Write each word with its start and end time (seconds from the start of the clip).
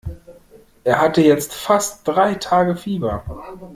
Er 0.83 0.99
hatte 0.99 1.21
jetzt 1.21 1.53
fast 1.53 2.07
drei 2.07 2.33
Tage 2.33 2.75
Fieber. 2.75 3.23